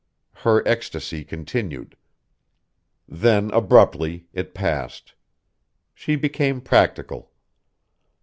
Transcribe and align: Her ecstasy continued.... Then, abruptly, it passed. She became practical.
Her 0.33 0.67
ecstasy 0.67 1.23
continued.... 1.23 1.95
Then, 3.07 3.51
abruptly, 3.51 4.25
it 4.33 4.55
passed. 4.55 5.13
She 5.93 6.15
became 6.15 6.59
practical. 6.59 7.29